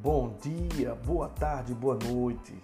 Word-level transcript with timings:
Bom 0.00 0.36
dia, 0.40 0.94
boa 0.94 1.28
tarde, 1.28 1.74
boa 1.74 1.98
noite. 2.04 2.54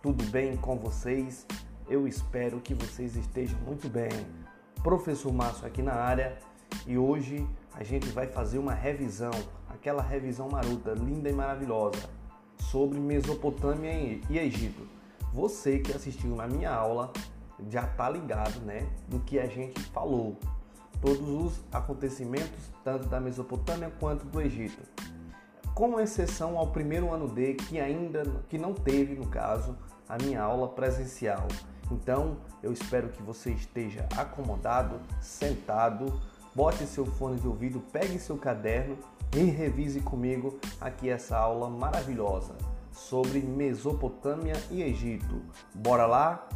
Tudo 0.00 0.22
bem 0.26 0.56
com 0.56 0.76
vocês? 0.78 1.44
Eu 1.88 2.06
espero 2.06 2.60
que 2.60 2.74
vocês 2.74 3.16
estejam 3.16 3.58
muito 3.66 3.88
bem. 3.88 4.08
Professor 4.84 5.32
Márcio 5.32 5.66
aqui 5.66 5.82
na 5.82 5.94
área 5.94 6.38
e 6.86 6.96
hoje 6.96 7.44
a 7.74 7.82
gente 7.82 8.06
vai 8.10 8.28
fazer 8.28 8.58
uma 8.58 8.72
revisão, 8.72 9.32
aquela 9.68 10.00
revisão 10.00 10.48
marota, 10.48 10.92
linda 10.92 11.28
e 11.28 11.32
maravilhosa, 11.32 12.08
sobre 12.56 13.00
Mesopotâmia 13.00 14.20
e 14.30 14.38
Egito. 14.38 14.86
Você 15.34 15.80
que 15.80 15.90
assistiu 15.90 16.36
na 16.36 16.46
minha 16.46 16.70
aula 16.70 17.12
já 17.68 17.84
tá 17.84 18.08
ligado, 18.08 18.60
né, 18.60 18.88
do 19.08 19.18
que 19.18 19.40
a 19.40 19.46
gente 19.48 19.80
falou. 19.86 20.38
Todos 21.00 21.28
os 21.28 21.64
acontecimentos, 21.72 22.70
tanto 22.84 23.08
da 23.08 23.18
Mesopotâmia 23.18 23.90
quanto 23.98 24.24
do 24.24 24.40
Egito 24.40 24.80
com 25.76 26.00
exceção 26.00 26.56
ao 26.56 26.68
primeiro 26.68 27.12
ano 27.12 27.28
D, 27.28 27.52
que 27.52 27.78
ainda 27.78 28.22
que 28.48 28.56
não 28.56 28.72
teve, 28.72 29.14
no 29.14 29.26
caso, 29.26 29.76
a 30.08 30.16
minha 30.16 30.40
aula 30.40 30.68
presencial. 30.68 31.46
Então, 31.92 32.38
eu 32.62 32.72
espero 32.72 33.10
que 33.10 33.22
você 33.22 33.50
esteja 33.50 34.08
acomodado, 34.16 34.98
sentado, 35.20 36.18
bote 36.54 36.86
seu 36.86 37.04
fone 37.04 37.38
de 37.38 37.46
ouvido, 37.46 37.78
pegue 37.92 38.18
seu 38.18 38.38
caderno 38.38 38.96
e 39.36 39.40
revise 39.40 40.00
comigo 40.00 40.58
aqui 40.80 41.10
essa 41.10 41.36
aula 41.36 41.68
maravilhosa 41.68 42.54
sobre 42.90 43.40
Mesopotâmia 43.40 44.54
e 44.70 44.82
Egito. 44.82 45.42
Bora 45.74 46.06
lá? 46.06 46.48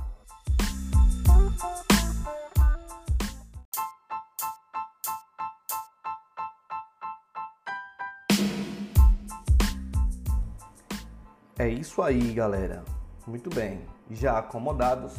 É 11.60 11.68
isso 11.68 12.00
aí, 12.00 12.32
galera. 12.32 12.82
Muito 13.26 13.54
bem. 13.54 13.82
Já 14.10 14.38
acomodados, 14.38 15.12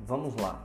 vamos 0.00 0.34
lá. 0.34 0.60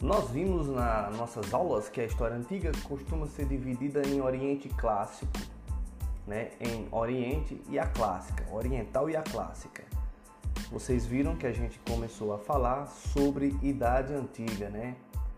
Nós 0.00 0.30
vimos 0.30 0.68
nas 0.68 1.16
nossas 1.16 1.52
aulas 1.52 1.88
que 1.88 2.00
a 2.00 2.04
história 2.04 2.36
antiga 2.36 2.70
costuma 2.84 3.26
ser 3.26 3.46
dividida 3.46 4.06
em 4.06 4.20
Oriente 4.20 4.68
Clássico, 4.68 5.32
né? 6.28 6.52
Em 6.60 6.86
Oriente 6.92 7.60
e 7.68 7.76
a 7.76 7.88
Clássica, 7.88 8.46
Oriental 8.54 9.10
e 9.10 9.16
a 9.16 9.22
Clássica. 9.22 9.82
Vocês 10.70 11.04
viram 11.04 11.34
que 11.34 11.48
a 11.48 11.52
gente 11.52 11.80
começou 11.80 12.32
a 12.32 12.38
falar 12.38 12.86
sobre 12.86 13.58
Idade 13.60 14.14
Antiga, 14.14 14.70
né? 14.70 14.94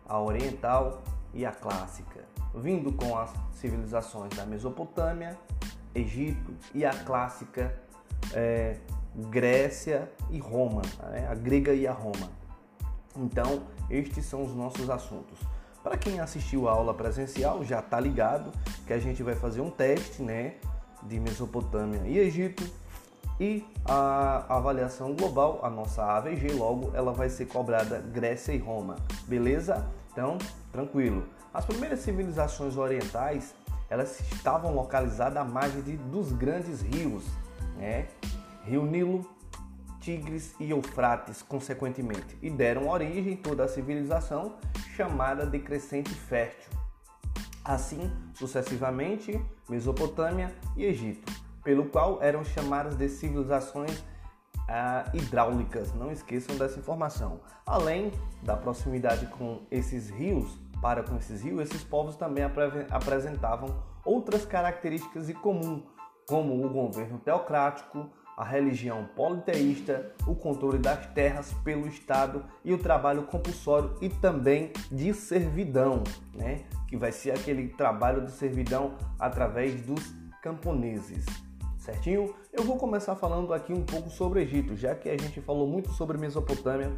A 0.07 0.21
Oriental 0.21 1.03
e 1.33 1.47
a 1.47 1.51
Clássica, 1.51 2.27
vindo 2.55 2.93
com 2.93 3.17
as 3.17 3.33
civilizações 3.53 4.37
da 4.37 4.45
Mesopotâmia, 4.45 5.39
Egito 5.95 6.55
e 6.75 6.85
a 6.85 6.93
Clássica 6.93 7.82
é, 8.35 8.77
Grécia 9.15 10.11
e 10.31 10.39
Roma, 10.39 10.83
né? 11.11 11.29
a 11.31 11.35
grega 11.35 11.73
e 11.73 11.87
a 11.87 11.93
Roma. 11.93 12.31
Então, 13.17 13.63
estes 13.91 14.25
são 14.25 14.43
os 14.43 14.55
nossos 14.55 14.89
assuntos. 14.89 15.39
Para 15.83 15.97
quem 15.97 16.21
assistiu 16.21 16.69
a 16.69 16.73
aula 16.73 16.95
presencial, 16.95 17.65
já 17.65 17.81
está 17.81 17.99
ligado 17.99 18.53
que 18.87 18.93
a 18.93 18.99
gente 18.99 19.23
vai 19.23 19.35
fazer 19.35 19.61
um 19.61 19.71
teste 19.71 20.23
né, 20.23 20.55
de 21.03 21.19
Mesopotâmia 21.19 22.03
e 22.07 22.19
Egito 22.19 22.63
e 23.41 23.67
a 23.85 24.45
avaliação 24.49 25.15
global, 25.15 25.61
a 25.63 25.69
nossa 25.69 26.05
AVG, 26.05 26.53
logo 26.53 26.93
ela 26.95 27.13
vai 27.13 27.29
ser 27.29 27.47
cobrada 27.47 27.99
Grécia 27.99 28.53
e 28.53 28.59
Roma, 28.59 28.97
beleza? 29.27 29.85
Então, 30.13 30.39
tranquilo. 30.71 31.25
As 31.53 31.65
primeiras 31.65 32.01
civilizações 32.01 32.77
orientais, 32.77 33.55
elas 33.91 34.21
estavam 34.33 34.75
localizadas 34.75 35.37
à 35.37 35.45
margem 35.45 35.83
de, 35.83 35.97
dos 35.97 36.31
grandes 36.33 36.83
rios, 36.83 37.25
né? 37.77 38.09
Rio 38.65 38.85
Nilo, 38.85 39.29
Tigres 40.01 40.55
e 40.59 40.71
Eufrates, 40.71 41.43
consequentemente, 41.43 42.37
e 42.43 42.51
deram 42.51 42.89
origem 42.89 43.37
toda 43.37 43.65
a 43.65 43.69
civilização 43.69 44.57
chamada 44.97 45.47
de 45.47 45.59
Crescente 45.59 46.11
Fértil. 46.11 46.73
Assim, 47.65 48.11
sucessivamente, 48.35 49.41
Mesopotâmia 49.69 50.53
e 50.77 50.85
Egito, 50.85 51.33
pelo 51.63 51.87
qual 51.87 52.21
eram 52.21 52.45
chamadas 52.45 52.97
de 52.97 53.09
civilizações 53.09 54.03
ah, 54.69 55.05
hidráulicas. 55.15 55.95
Não 55.95 56.11
esqueçam 56.11 56.57
dessa 56.57 56.79
informação. 56.79 57.41
Além 57.65 58.13
da 58.43 58.57
proximidade 58.57 59.27
com 59.27 59.63
esses 59.71 60.11
rios, 60.11 60.59
para 60.81 61.05
com 61.05 61.17
esses 61.17 61.43
rios, 61.43 61.61
esses 61.61 61.85
povos 61.85 62.17
também 62.17 62.45
apresentavam 62.91 63.83
outras 64.05 64.45
características 64.45 65.31
em 65.31 65.35
comum, 65.35 65.85
como 66.27 66.65
o 66.65 66.69
governo 66.69 67.19
teocrático, 67.19 68.11
a 68.37 68.45
religião 68.45 69.09
politeísta, 69.15 70.13
o 70.27 70.35
controle 70.35 70.79
das 70.79 71.07
terras 71.09 71.53
pelo 71.65 71.87
Estado 71.87 72.45
e 72.65 72.73
o 72.73 72.79
trabalho 72.79 73.25
compulsório 73.25 73.95
e 74.01 74.09
também 74.09 74.73
de 74.91 75.13
servidão, 75.13 76.03
né? 76.35 76.65
que 76.89 76.97
vai 76.97 77.13
ser 77.13 77.31
aquele 77.31 77.69
trabalho 77.69 78.25
de 78.25 78.33
servidão 78.33 78.97
através 79.19 79.81
dos 79.83 80.15
camponeses. 80.43 81.25
Certinho? 81.79 82.35
Eu 82.53 82.65
vou 82.65 82.77
começar 82.77 83.17
falando 83.17 83.53
aqui 83.53 83.73
um 83.73 83.85
pouco 83.85 84.11
sobre 84.11 84.41
o 84.41 84.43
Egito, 84.43 84.77
já 84.77 84.95
que 84.95 85.09
a 85.09 85.17
gente 85.17 85.41
falou 85.41 85.67
muito 85.67 85.91
sobre 85.93 86.19
Mesopotâmia 86.19 86.93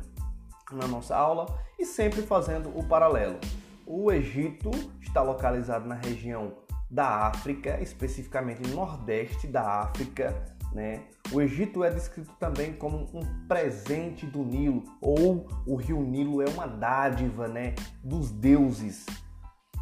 na 0.72 0.86
nossa 0.86 1.16
aula 1.16 1.46
e 1.78 1.84
sempre 1.84 2.22
fazendo 2.22 2.76
o 2.76 2.84
paralelo. 2.84 3.38
O 3.86 4.10
Egito 4.10 4.70
está 5.00 5.22
localizado 5.22 5.86
na 5.86 5.94
região 5.94 6.52
da 6.94 7.26
África, 7.26 7.80
especificamente 7.82 8.62
no 8.68 8.76
nordeste 8.76 9.48
da 9.48 9.80
África, 9.80 10.32
né? 10.72 11.02
O 11.32 11.40
Egito 11.40 11.82
é 11.82 11.90
descrito 11.90 12.32
também 12.38 12.72
como 12.72 13.10
um 13.12 13.46
presente 13.48 14.24
do 14.26 14.44
Nilo, 14.44 14.84
ou 15.00 15.44
o 15.66 15.74
rio 15.74 16.00
Nilo 16.02 16.40
é 16.40 16.48
uma 16.48 16.68
dádiva 16.68 17.48
né, 17.48 17.74
dos 18.02 18.30
deuses 18.30 19.06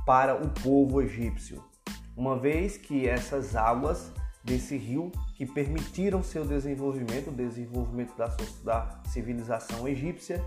para 0.07 0.35
o 0.35 0.49
povo 0.63 1.03
egípcio, 1.03 1.63
uma 2.17 2.39
vez 2.39 2.79
que 2.79 3.07
essas 3.07 3.55
águas 3.57 4.11
desse 4.43 4.77
rio 4.79 5.13
que 5.37 5.45
permitiram 5.45 6.23
seu 6.23 6.47
desenvolvimento, 6.47 7.29
o 7.29 7.35
desenvolvimento 7.35 8.17
da, 8.17 8.35
da 8.65 9.01
civilização 9.05 9.87
egípcia 9.87 10.43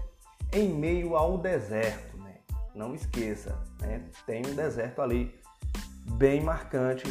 em 0.51 0.69
meio 0.69 1.15
ao 1.15 1.37
deserto. 1.37 2.17
Né? 2.17 2.39
Não 2.73 2.95
esqueça, 2.95 3.57
né? 3.79 4.03
tem 4.25 4.41
um 4.45 4.55
deserto 4.55 5.01
ali 5.01 5.33
bem 6.13 6.41
marcante 6.41 7.05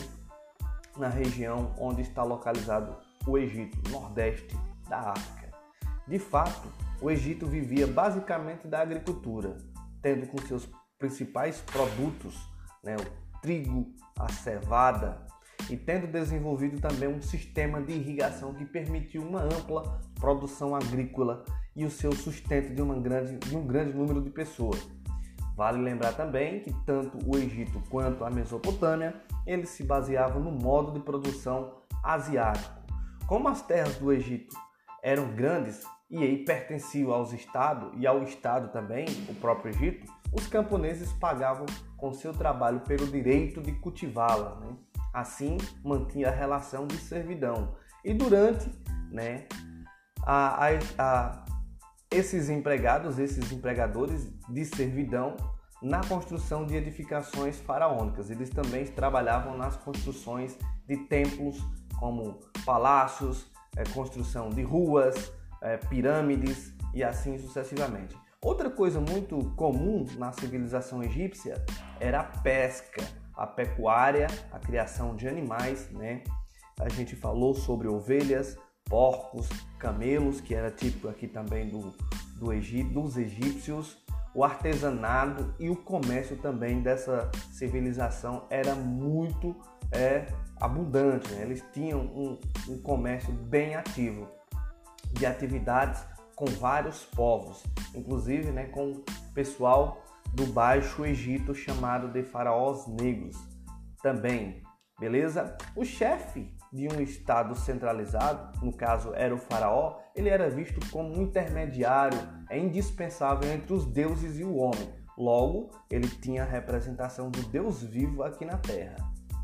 na 0.97 1.09
região 1.09 1.75
onde 1.79 2.03
está 2.03 2.23
localizado 2.23 2.97
o 3.27 3.37
Egito, 3.37 3.91
nordeste 3.91 4.57
da 4.89 5.11
África. 5.11 5.53
De 6.07 6.19
fato, 6.19 6.69
o 7.01 7.11
Egito 7.11 7.47
vivia 7.47 7.87
basicamente 7.87 8.67
da 8.67 8.81
agricultura, 8.81 9.57
tendo 10.03 10.27
com 10.27 10.39
seus 10.47 10.69
principais 10.99 11.61
produtos 11.61 12.37
né, 12.83 12.97
o 12.97 13.41
trigo, 13.41 13.87
a 14.19 14.31
cevada, 14.31 15.27
e 15.71 15.77
tendo 15.77 16.07
desenvolvido 16.07 16.81
também 16.81 17.09
um 17.09 17.23
sistema 17.23 17.81
de 17.81 17.93
irrigação 17.93 18.53
que 18.55 18.65
permitiu 18.65 19.23
uma 19.23 19.43
ampla 19.43 20.01
produção 20.21 20.75
agrícola 20.75 21.45
e 21.75 21.85
o 21.85 21.91
seu 21.91 22.13
sustento 22.13 22.75
de, 22.75 23.01
grande, 23.01 23.39
de 23.39 23.57
um 23.57 23.67
grande 23.67 23.97
número 23.97 24.21
de 24.23 24.31
pessoas. 24.31 24.87
Vale 25.57 25.81
lembrar 25.81 26.13
também 26.15 26.61
que 26.61 26.73
tanto 26.85 27.19
o 27.25 27.37
Egito 27.37 27.83
quanto 27.89 28.25
a 28.25 28.31
Mesopotâmia 28.31 29.15
eles 29.47 29.69
se 29.69 29.85
baseavam 29.85 30.43
no 30.43 30.51
modo 30.51 30.93
de 30.93 31.01
produção 31.01 31.75
asiático. 32.03 32.83
Como 33.27 33.49
as 33.49 33.63
terras 33.63 33.97
do 33.97 34.13
Egito 34.13 34.57
eram 35.03 35.35
grandes 35.35 35.85
e 36.11 36.23
aí 36.23 36.45
pertenciam 36.45 37.13
aos 37.13 37.33
estados 37.33 37.91
e 37.97 38.07
ao 38.07 38.23
estado 38.23 38.69
também, 38.69 39.07
o 39.29 39.35
próprio 39.35 39.71
Egito, 39.71 40.13
os 40.33 40.47
camponeses 40.47 41.13
pagavam 41.13 41.67
com 41.97 42.13
seu 42.13 42.33
trabalho 42.33 42.81
pelo 42.81 43.07
direito 43.07 43.61
de 43.61 43.73
cultivá-la. 43.73 44.57
Né? 44.61 44.77
Assim, 45.13 45.57
mantinha 45.83 46.29
a 46.29 46.33
relação 46.33 46.87
de 46.87 46.97
servidão. 46.97 47.77
E 48.05 48.13
durante 48.13 48.69
né, 49.11 49.47
a, 50.27 50.67
a, 50.67 50.69
a 50.99 51.44
esses 52.15 52.49
empregados, 52.49 53.19
esses 53.19 53.51
empregadores 53.51 54.29
de 54.49 54.65
servidão 54.65 55.37
na 55.83 56.03
construção 56.05 56.65
de 56.65 56.77
edificações 56.77 57.61
faraônicas. 57.61 58.31
Eles 58.31 58.51
também 58.51 58.87
trabalhavam 58.87 59.57
nas 59.59 59.77
construções 59.77 60.57
de 60.87 60.97
templos, 60.97 61.59
como 61.99 62.39
palácios, 62.65 63.51
é, 63.77 63.83
construção 63.93 64.49
de 64.49 64.63
ruas, 64.63 65.33
é, 65.61 65.77
pirâmides 65.77 66.73
e 66.95 67.03
assim 67.03 67.37
sucessivamente. 67.37 68.17
Outra 68.41 68.71
coisa 68.71 69.01
muito 69.01 69.39
comum 69.57 70.07
na 70.17 70.33
civilização 70.33 71.03
egípcia 71.03 71.65
era 71.99 72.21
a 72.21 72.25
pesca, 72.25 73.03
a 73.37 73.47
pecuária, 73.47 74.29
a 74.53 74.59
criação 74.59 75.17
de 75.17 75.27
animais, 75.27 75.91
né? 75.91 76.23
A 76.79 76.89
gente 76.89 77.17
falou 77.17 77.55
sobre 77.55 77.89
ovelhas, 77.89 78.57
porcos, 78.85 79.49
camelos, 79.79 80.41
que 80.41 80.55
era 80.55 80.71
típico 80.71 81.09
aqui 81.09 81.27
também 81.27 81.69
do, 81.69 81.93
do 82.37 82.53
Egito, 82.53 82.93
dos 82.93 83.17
egípcios, 83.17 83.97
o 84.35 84.43
artesanato 84.43 85.55
e 85.59 85.71
o 85.71 85.77
comércio 85.77 86.37
também 86.37 86.83
dessa 86.83 87.31
civilização 87.53 88.47
era 88.51 88.75
muito 88.75 89.57
é 89.93 90.27
abundante, 90.61 91.33
né? 91.33 91.43
eles 91.43 91.65
tinham 91.73 92.01
um, 92.01 92.41
um 92.69 92.83
comércio 92.83 93.33
bem 93.33 93.77
ativo 93.77 94.29
de 95.13 95.25
atividades 95.25 96.05
com 96.35 96.47
vários 96.47 97.05
povos, 97.05 97.63
inclusive 97.95 98.51
né, 98.51 98.65
com 98.67 99.05
pessoal 99.33 100.03
do 100.33 100.47
Baixo 100.47 101.05
Egito 101.05 101.55
chamado 101.55 102.09
de 102.09 102.25
faraós 102.25 102.89
negros 102.89 103.37
também, 104.03 104.63
beleza? 104.99 105.57
O 105.77 105.85
chefe 105.85 106.53
de 106.75 106.89
um 106.89 107.01
estado 107.01 107.55
centralizado, 107.55 108.59
no 108.61 108.73
caso 108.73 109.15
era 109.15 109.33
o 109.33 109.39
faraó, 109.39 110.01
ele 110.13 110.29
era 110.29 110.51
visto 110.51 110.81
como 110.91 111.17
um 111.17 111.23
intermediário, 111.23 112.19
é 112.51 112.59
indispensável 112.59 113.49
entre 113.53 113.73
os 113.73 113.87
deuses 113.87 114.41
e 114.41 114.43
o 114.43 114.57
homem. 114.57 114.93
Logo, 115.17 115.71
ele 115.89 116.09
tinha 116.09 116.43
a 116.43 116.47
representação 116.47 117.31
do 117.31 117.43
Deus 117.43 117.81
vivo 117.81 118.25
aqui 118.25 118.45
na 118.45 118.59
Terra. 118.59 118.97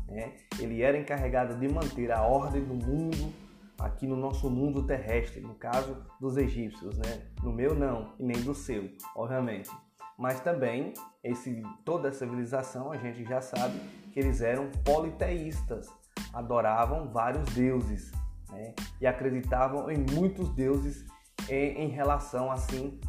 Né? 0.09 0.33
Ele 0.59 0.81
era 0.81 0.97
encarregado 0.97 1.55
de 1.55 1.69
manter 1.69 2.11
a 2.11 2.21
ordem 2.21 2.65
do 2.65 2.73
mundo 2.73 3.33
aqui 3.79 4.05
no 4.05 4.17
nosso 4.17 4.49
mundo 4.49 4.85
terrestre, 4.85 5.39
no 5.39 5.55
caso 5.55 6.05
dos 6.19 6.35
egípcios, 6.35 6.97
né? 6.97 7.27
No 7.41 7.53
meu 7.53 7.73
não, 7.73 8.13
e 8.19 8.25
nem 8.25 8.41
do 8.41 8.53
seu, 8.53 8.89
obviamente. 9.15 9.71
Mas 10.17 10.41
também 10.41 10.93
esse 11.23 11.63
toda 11.85 12.09
a 12.09 12.11
civilização 12.11 12.91
a 12.91 12.97
gente 12.97 13.23
já 13.23 13.41
sabe 13.41 13.79
que 14.11 14.19
eles 14.19 14.41
eram 14.41 14.69
politeístas, 14.83 15.87
adoravam 16.33 17.09
vários 17.09 17.45
deuses, 17.53 18.11
né? 18.49 18.73
E 18.99 19.07
acreditavam 19.07 19.89
em 19.89 20.05
muitos 20.11 20.49
deuses 20.49 21.05
em, 21.49 21.85
em 21.85 21.87
relação 21.87 22.51
assim 22.51 22.99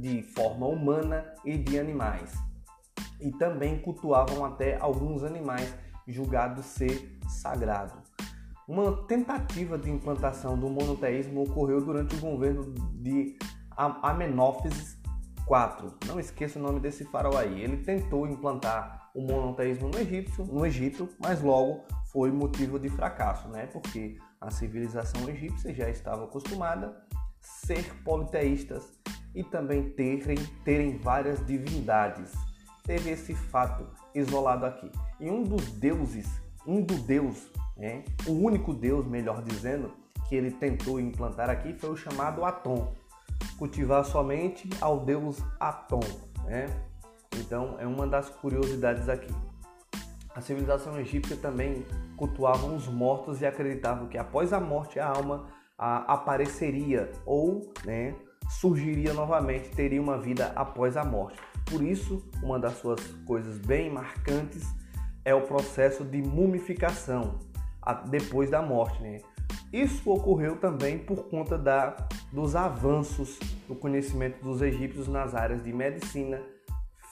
de 0.00 0.22
forma 0.22 0.66
humana 0.66 1.24
e 1.44 1.56
de 1.56 1.78
animais. 1.78 2.32
E 3.20 3.30
também 3.32 3.80
cultuavam 3.80 4.44
até 4.44 4.78
alguns 4.78 5.24
animais 5.24 5.74
julgados 6.06 6.64
ser 6.64 7.18
sagrado. 7.28 7.94
Uma 8.66 8.92
tentativa 9.06 9.78
de 9.78 9.90
implantação 9.90 10.58
do 10.58 10.68
monoteísmo 10.68 11.42
ocorreu 11.42 11.80
durante 11.80 12.14
o 12.16 12.20
governo 12.20 12.74
de 12.94 13.38
Amenófis 13.76 14.98
IV. 15.48 15.94
Não 16.06 16.20
esqueça 16.20 16.58
o 16.58 16.62
nome 16.62 16.78
desse 16.78 17.04
faraó 17.06 17.38
aí. 17.38 17.62
Ele 17.62 17.78
tentou 17.78 18.26
implantar 18.26 19.10
o 19.14 19.22
monoteísmo 19.22 19.88
no 19.88 19.98
Egito, 19.98 20.44
no 20.44 20.66
Egito, 20.66 21.08
mas 21.18 21.40
logo 21.40 21.82
foi 22.12 22.30
motivo 22.30 22.78
de 22.78 22.88
fracasso, 22.88 23.48
né? 23.48 23.66
Porque 23.66 24.18
a 24.40 24.50
civilização 24.50 25.28
egípcia 25.28 25.74
já 25.74 25.88
estava 25.88 26.24
acostumada 26.24 26.88
a 27.12 27.18
ser 27.40 27.84
politeístas 28.02 28.98
e 29.34 29.44
também 29.44 29.90
terem, 29.90 30.36
terem 30.64 30.98
várias 30.98 31.44
divindades. 31.44 32.32
Teve 32.84 33.10
esse 33.10 33.34
fato 33.34 33.86
isolado 34.14 34.64
aqui. 34.64 34.90
E 35.20 35.30
um 35.30 35.42
dos 35.42 35.70
deuses, 35.72 36.40
um 36.66 36.82
do 36.82 36.94
deus, 36.94 37.50
né? 37.76 38.04
o 38.26 38.32
único 38.32 38.72
deus, 38.72 39.06
melhor 39.06 39.42
dizendo, 39.42 39.92
que 40.28 40.34
ele 40.34 40.50
tentou 40.50 40.98
implantar 40.98 41.50
aqui 41.50 41.74
foi 41.74 41.90
o 41.90 41.96
chamado 41.96 42.44
Atom. 42.44 42.92
Cultivar 43.58 44.04
somente 44.04 44.68
ao 44.80 45.04
deus 45.04 45.42
Atom. 45.60 46.00
Né? 46.44 46.66
Então 47.36 47.76
é 47.78 47.86
uma 47.86 48.06
das 48.06 48.30
curiosidades 48.30 49.08
aqui. 49.08 49.32
A 50.38 50.40
civilização 50.40 50.96
egípcia 51.00 51.36
também 51.36 51.84
cultuava 52.16 52.64
os 52.68 52.86
mortos 52.86 53.40
e 53.40 53.46
acreditavam 53.46 54.06
que 54.06 54.16
após 54.16 54.52
a 54.52 54.60
morte 54.60 55.00
a 55.00 55.08
alma 55.08 55.48
a, 55.76 56.14
apareceria 56.14 57.10
ou 57.26 57.72
né, 57.84 58.14
surgiria 58.48 59.12
novamente, 59.12 59.68
teria 59.70 60.00
uma 60.00 60.16
vida 60.16 60.52
após 60.54 60.96
a 60.96 61.04
morte. 61.04 61.40
Por 61.68 61.82
isso, 61.82 62.24
uma 62.40 62.56
das 62.56 62.74
suas 62.74 63.04
coisas 63.26 63.58
bem 63.58 63.90
marcantes 63.90 64.64
é 65.24 65.34
o 65.34 65.42
processo 65.42 66.04
de 66.04 66.22
mumificação 66.22 67.40
depois 68.08 68.48
da 68.48 68.62
morte. 68.62 69.02
Né? 69.02 69.18
Isso 69.72 70.08
ocorreu 70.08 70.54
também 70.54 71.00
por 71.00 71.24
conta 71.24 71.58
da, 71.58 71.96
dos 72.32 72.54
avanços 72.54 73.40
no 73.68 73.74
conhecimento 73.74 74.40
dos 74.40 74.62
egípcios 74.62 75.08
nas 75.08 75.34
áreas 75.34 75.64
de 75.64 75.72
medicina, 75.72 76.40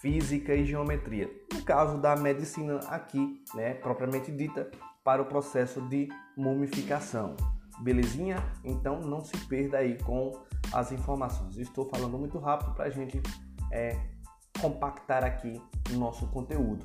física 0.06 0.54
e 0.54 0.64
geometria. 0.64 1.28
No 1.52 1.62
caso 1.62 1.98
da 1.98 2.14
medicina 2.14 2.78
aqui, 2.86 3.42
né, 3.56 3.74
propriamente 3.74 4.30
dita, 4.30 4.70
para 5.02 5.20
o 5.20 5.24
processo 5.24 5.80
de 5.88 6.08
mumificação. 6.36 7.34
Belezinha? 7.80 8.36
Então 8.64 9.00
não 9.00 9.24
se 9.24 9.36
perda 9.48 9.78
aí 9.78 9.98
com 10.04 10.30
as 10.72 10.92
informações. 10.92 11.58
Estou 11.58 11.88
falando 11.88 12.16
muito 12.16 12.38
rápido 12.38 12.72
para 12.72 12.84
a 12.84 12.90
gente 12.90 13.20
é, 13.72 13.98
compactar 14.60 15.24
aqui 15.24 15.60
o 15.90 15.94
nosso 15.94 16.28
conteúdo. 16.28 16.84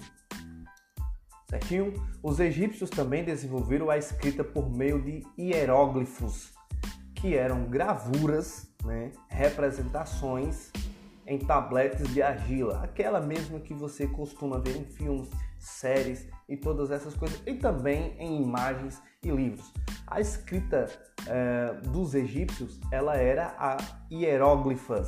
Certinho? 1.47 1.93
Os 2.23 2.39
egípcios 2.39 2.89
também 2.89 3.23
desenvolveram 3.23 3.91
a 3.91 3.99
escrita 3.99 4.43
por 4.43 4.67
meio 4.67 4.99
de 4.99 5.21
hieróglifos, 5.37 6.53
que 7.13 7.35
eram 7.35 7.65
gravuras, 7.65 8.67
né, 8.83 9.11
representações 9.29 10.71
em 11.31 11.39
tabletes 11.39 12.13
de 12.13 12.21
argila, 12.21 12.81
aquela 12.83 13.21
mesma 13.21 13.57
que 13.57 13.73
você 13.73 14.05
costuma 14.05 14.59
ver 14.59 14.75
em 14.75 14.83
filmes, 14.83 15.29
séries 15.57 16.27
e 16.49 16.57
todas 16.57 16.91
essas 16.91 17.15
coisas, 17.15 17.41
e 17.45 17.53
também 17.53 18.13
em 18.19 18.41
imagens 18.41 19.01
e 19.23 19.31
livros. 19.31 19.71
A 20.05 20.19
escrita 20.19 20.89
é, 21.25 21.73
dos 21.87 22.13
egípcios 22.15 22.81
ela 22.91 23.15
era 23.15 23.55
a 23.57 23.77
hieróglifas, 24.11 25.07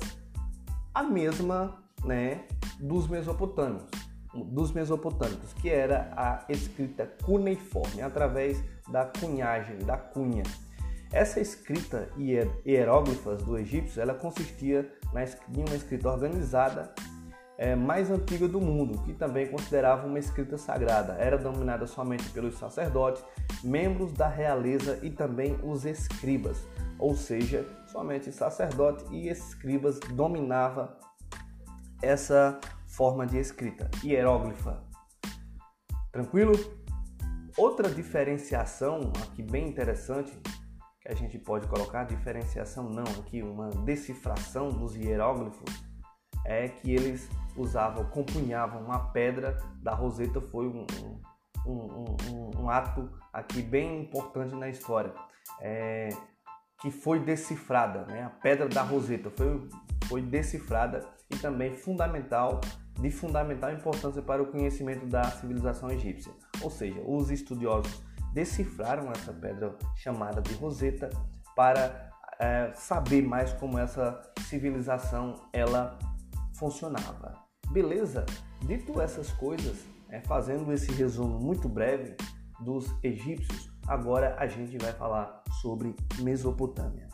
a 0.94 1.04
mesma 1.04 1.84
né, 2.06 2.46
dos 2.80 3.06
mesopotâmios, 3.10 3.84
dos 4.34 4.72
mesopotâmicos, 4.72 5.54
que 5.56 5.70
era 5.70 6.14
a 6.16 6.46
escrita 6.48 7.06
cuneiforme, 7.26 8.02
através 8.02 8.64
da 8.90 9.04
cunhagem, 9.06 9.78
da 9.80 9.98
cunha. 9.98 10.44
Essa 11.12 11.42
escrita 11.42 12.08
hieróglifas 12.18 13.44
do 13.44 13.58
egípcio, 13.58 14.02
ela 14.02 14.14
consistia 14.14 14.90
em 15.56 15.62
uma 15.62 15.76
escrita 15.76 16.10
organizada 16.10 16.94
é, 17.58 17.76
mais 17.76 18.10
antiga 18.10 18.48
do 18.48 18.60
mundo, 18.60 19.02
que 19.04 19.14
também 19.14 19.48
considerava 19.48 20.08
uma 20.08 20.20
escrita 20.20 20.58
sagrada. 20.58 21.14
Era 21.14 21.38
dominada 21.38 21.86
somente 21.86 22.30
pelos 22.30 22.58
sacerdotes, 22.58 23.24
membros 23.64 24.12
da 24.12 24.28
realeza 24.28 25.00
e 25.04 25.10
também 25.10 25.58
os 25.64 25.86
escribas, 25.86 26.66
ou 26.98 27.16
seja, 27.16 27.66
somente 27.88 28.32
sacerdote 28.32 29.06
e 29.12 29.30
escribas 29.30 30.00
dominava 30.00 30.98
essa 32.02 32.60
forma 32.88 33.26
de 33.26 33.38
escrita, 33.38 33.90
hieróglifa. 34.04 34.84
Tranquilo? 36.12 36.54
Outra 37.56 37.88
diferenciação 37.90 39.14
aqui 39.24 39.44
bem 39.44 39.68
interessante 39.68 40.38
que 41.04 41.12
a 41.12 41.16
gente 41.16 41.38
pode 41.38 41.68
colocar, 41.68 42.06
diferenciação 42.06 42.90
não, 42.90 43.04
aqui 43.20 43.42
uma 43.42 43.70
decifração 43.70 44.70
dos 44.70 44.96
hieróglifos 44.96 45.70
é 46.46 46.70
que 46.70 46.92
eles 46.92 47.30
usavam, 47.58 48.06
compunhavam 48.06 48.82
uma 48.82 49.12
pedra 49.12 49.58
da 49.82 49.94
Roseta, 49.94 50.40
foi 50.40 50.66
um, 50.68 50.88
um, 51.66 52.16
um, 52.32 52.62
um 52.62 52.70
ato 52.70 53.10
aqui 53.34 53.62
bem 53.62 54.02
importante 54.02 54.56
na 54.56 54.70
história, 54.70 55.14
é, 55.60 56.10
que 56.80 56.90
foi 56.90 57.20
decifrada, 57.20 58.06
né? 58.06 58.24
a 58.24 58.30
pedra 58.30 58.68
da 58.70 58.82
Roseta 58.82 59.30
foi, 59.30 59.70
foi 60.08 60.22
decifrada 60.22 61.06
e 61.30 61.38
também 61.38 61.74
fundamental, 61.74 62.62
de 62.98 63.12
fundamental 63.12 63.74
importância 63.74 64.22
para 64.22 64.42
o 64.42 64.48
conhecimento 64.48 65.06
da 65.06 65.24
civilização 65.24 65.90
egípcia. 65.92 66.32
Ou 66.62 66.70
seja, 66.70 67.02
os 67.06 67.30
estudiosos 67.30 68.04
decifraram 68.34 69.12
essa 69.12 69.32
pedra 69.32 69.76
chamada 69.96 70.42
de 70.42 70.54
Roseta 70.56 71.10
para 71.56 72.12
é, 72.40 72.72
saber 72.74 73.22
mais 73.22 73.54
como 73.54 73.78
essa 73.78 74.22
civilização 74.48 75.36
ela 75.54 75.98
funcionava. 76.56 77.36
Beleza? 77.70 78.26
Dito 78.62 79.00
essas 79.00 79.32
coisas, 79.32 79.86
é, 80.10 80.20
fazendo 80.22 80.72
esse 80.74 80.92
resumo 80.92 81.40
muito 81.40 81.70
breve 81.70 82.16
dos 82.60 82.86
egípcios, 83.04 83.72
agora 83.88 84.36
a 84.40 84.48
gente 84.48 84.78
vai 84.78 84.94
falar 84.94 85.44
sobre 85.62 85.96
Mesopotâmia. 86.20 87.08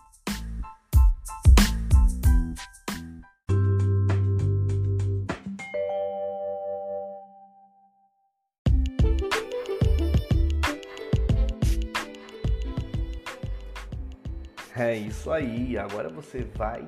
É 14.82 14.96
isso 14.96 15.30
aí, 15.30 15.78
agora 15.78 16.08
você 16.08 16.48
vai 16.56 16.86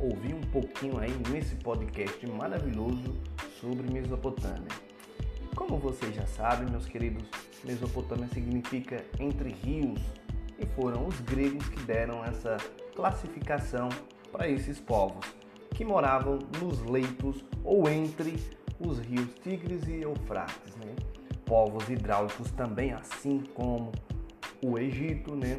ouvir 0.00 0.34
um 0.34 0.40
pouquinho 0.40 1.00
aí 1.00 1.12
nesse 1.30 1.56
podcast 1.56 2.24
maravilhoso 2.28 3.20
sobre 3.60 3.92
Mesopotâmia. 3.92 4.70
Como 5.56 5.78
vocês 5.78 6.14
já 6.14 6.24
sabem, 6.26 6.70
meus 6.70 6.86
queridos, 6.86 7.24
Mesopotâmia 7.64 8.28
significa 8.28 9.04
entre 9.18 9.50
rios 9.50 10.00
e 10.60 10.64
foram 10.76 11.08
os 11.08 11.20
gregos 11.22 11.68
que 11.68 11.80
deram 11.80 12.24
essa 12.24 12.56
classificação 12.94 13.88
para 14.30 14.48
esses 14.48 14.78
povos 14.78 15.26
que 15.74 15.84
moravam 15.84 16.38
nos 16.60 16.84
leitos 16.84 17.44
ou 17.64 17.88
entre 17.88 18.36
os 18.78 19.00
rios 19.00 19.34
Tigres 19.42 19.88
e 19.88 20.02
Eufrates. 20.02 20.76
Né? 20.76 20.94
povos 21.44 21.88
hidráulicos 21.88 22.50
também, 22.52 22.92
assim 22.92 23.40
como 23.54 23.92
o 24.64 24.78
Egito, 24.78 25.34
né? 25.34 25.58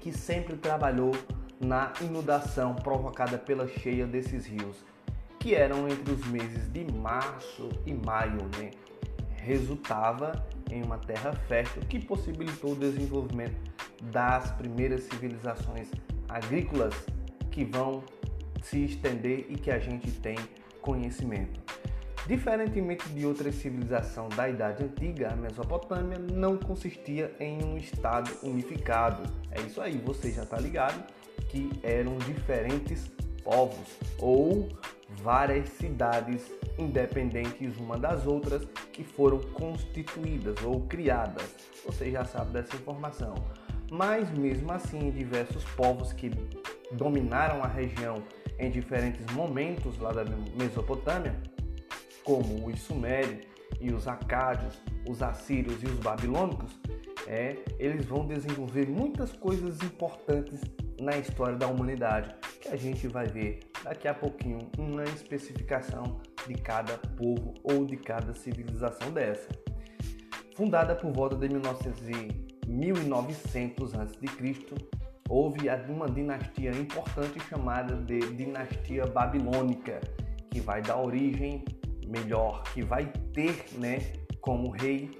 Que 0.00 0.12
sempre 0.12 0.56
trabalhou 0.56 1.12
na 1.60 1.92
inundação 2.00 2.74
provocada 2.74 3.36
pela 3.36 3.68
cheia 3.68 4.06
desses 4.06 4.46
rios, 4.46 4.84
que 5.38 5.54
eram 5.54 5.88
entre 5.88 6.12
os 6.12 6.26
meses 6.26 6.70
de 6.72 6.90
março 6.92 7.68
e 7.86 7.92
maio, 7.92 8.48
né? 8.58 8.70
resultava 9.36 10.32
em 10.70 10.82
uma 10.82 10.98
terra 10.98 11.32
fértil 11.48 11.82
que 11.88 11.98
possibilitou 11.98 12.72
o 12.72 12.76
desenvolvimento 12.76 13.56
das 14.04 14.50
primeiras 14.52 15.02
civilizações 15.04 15.90
agrícolas 16.28 16.94
que 17.50 17.64
vão 17.64 18.04
se 18.62 18.84
estender 18.84 19.46
e 19.48 19.56
que 19.56 19.70
a 19.70 19.78
gente 19.78 20.10
tem 20.12 20.36
conhecimento. 20.80 21.60
Diferentemente 22.26 23.08
de 23.08 23.26
outra 23.26 23.50
civilização 23.50 24.28
da 24.28 24.48
Idade 24.48 24.84
Antiga, 24.84 25.32
a 25.32 25.36
Mesopotâmia 25.36 26.18
não 26.18 26.56
consistia 26.56 27.34
em 27.40 27.64
um 27.64 27.76
estado 27.76 28.30
unificado. 28.42 29.22
É 29.50 29.60
isso 29.62 29.80
aí, 29.80 29.98
você 29.98 30.30
já 30.30 30.42
está 30.42 30.58
ligado 30.58 31.02
que 31.48 31.70
eram 31.82 32.18
diferentes 32.18 33.10
povos 33.42 33.98
ou 34.18 34.68
várias 35.22 35.68
cidades 35.70 36.52
independentes 36.78 37.76
uma 37.78 37.98
das 37.98 38.26
outras 38.26 38.64
que 38.92 39.02
foram 39.02 39.38
constituídas 39.38 40.62
ou 40.62 40.82
criadas. 40.82 41.54
Você 41.84 42.10
já 42.10 42.24
sabe 42.24 42.52
dessa 42.52 42.76
informação. 42.76 43.34
Mas 43.90 44.30
mesmo 44.30 44.70
assim, 44.72 45.10
diversos 45.10 45.64
povos 45.64 46.12
que 46.12 46.30
dominaram 46.92 47.62
a 47.64 47.66
região 47.66 48.22
em 48.58 48.70
diferentes 48.70 49.26
momentos 49.32 49.98
lá 49.98 50.12
da 50.12 50.24
Mesopotâmia, 50.56 51.34
como 52.30 52.68
os 52.68 52.80
sumérios 52.82 53.44
e 53.80 53.92
os 53.92 54.06
acádios, 54.06 54.80
os 55.08 55.20
assírios 55.20 55.82
e 55.82 55.86
os 55.86 55.98
babilônicos, 55.98 56.78
é, 57.26 57.56
eles 57.76 58.06
vão 58.06 58.24
desenvolver 58.24 58.88
muitas 58.88 59.32
coisas 59.32 59.82
importantes 59.82 60.60
na 61.00 61.18
história 61.18 61.56
da 61.56 61.66
humanidade, 61.66 62.32
que 62.60 62.68
a 62.68 62.76
gente 62.76 63.08
vai 63.08 63.26
ver 63.26 63.58
daqui 63.82 64.06
a 64.06 64.14
pouquinho 64.14 64.58
uma 64.78 65.02
especificação 65.02 66.20
de 66.46 66.54
cada 66.54 66.98
povo 67.16 67.52
ou 67.64 67.84
de 67.84 67.96
cada 67.96 68.32
civilização 68.32 69.10
dessa. 69.10 69.48
Fundada 70.54 70.94
por 70.94 71.10
volta 71.10 71.34
de 71.34 71.48
1900 71.48 73.94
a.C., 73.94 74.16
houve 75.28 75.68
uma 75.88 76.08
dinastia 76.08 76.70
importante 76.70 77.40
chamada 77.48 77.96
de 77.96 78.20
dinastia 78.34 79.04
babilônica, 79.06 80.00
que 80.48 80.60
vai 80.60 80.80
dar 80.80 81.00
origem 81.00 81.64
melhor, 82.10 82.62
que 82.74 82.82
vai 82.82 83.06
ter 83.32 83.64
né, 83.78 84.12
como 84.40 84.70
rei 84.70 85.10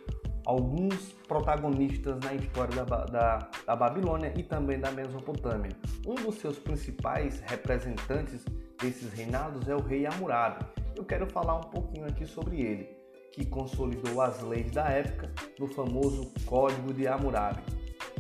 alguns 0.45 1.13
protagonistas 1.29 2.19
na 2.21 2.35
história 2.35 2.85
da, 2.85 3.05
da, 3.05 3.51
da, 3.67 3.77
Babilônia 3.77 4.33
e 4.37 4.43
também 4.43 4.81
da 4.81 4.91
Mesopotâmia. 4.91 5.71
Um 6.07 6.15
dos 6.15 6.37
seus 6.37 6.59
principais 6.59 7.41
representantes 7.47 8.45
desses 8.81 9.13
reinados 9.13 9.69
é 9.69 9.77
o 9.77 9.81
rei 9.81 10.07
Hammurabi. 10.07 10.65
Eu 10.97 11.05
quero 11.05 11.27
falar 11.31 11.57
um 11.57 11.71
pouquinho 11.71 12.07
aqui 12.07 12.27
sobre 12.27 12.61
ele, 12.61 12.89
que 13.33 13.45
consolidou 13.45 14.21
as 14.21 14.43
leis 14.43 14.71
da 14.73 14.89
época 14.89 15.31
no 15.59 15.69
famoso 15.69 16.33
Código 16.47 16.93
de 16.93 17.07
Hammurabi, 17.07 17.63